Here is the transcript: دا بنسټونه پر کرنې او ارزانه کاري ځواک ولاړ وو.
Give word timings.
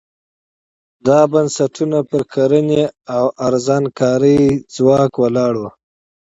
دا 1.07 1.19
بنسټونه 1.31 1.97
پر 2.09 2.21
کرنې 2.33 2.83
او 3.15 3.25
ارزانه 3.47 3.89
کاري 3.99 4.39
ځواک 4.75 5.11
ولاړ 5.21 5.53
وو. 5.59 5.69